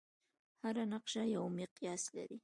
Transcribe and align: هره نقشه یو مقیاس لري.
هره 0.63 0.83
نقشه 0.93 1.23
یو 1.35 1.45
مقیاس 1.57 2.03
لري. 2.15 2.37